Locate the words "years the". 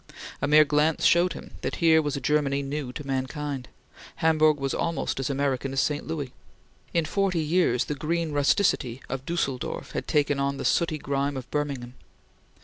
7.43-7.93